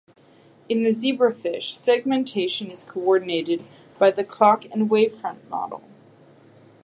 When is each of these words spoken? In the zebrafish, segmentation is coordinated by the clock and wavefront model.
In 0.67 0.81
the 0.81 0.89
zebrafish, 0.89 1.75
segmentation 1.75 2.71
is 2.71 2.83
coordinated 2.83 3.63
by 3.99 4.09
the 4.09 4.23
clock 4.23 4.65
and 4.71 4.89
wavefront 4.89 5.47
model. 5.47 5.83